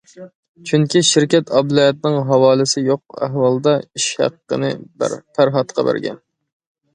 [0.67, 4.73] چۈنكى شىركەت ئابلەتنىڭ ھاۋالىسى يوق ئەھۋالدا ئىش ھەققىنى
[5.05, 6.19] پەرھاتقا بەرگەن.